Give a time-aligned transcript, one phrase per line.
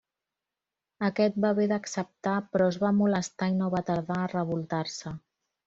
[1.09, 5.17] Aquest va haver d'acceptar però es va molestar i no va tardar a revoltar-se.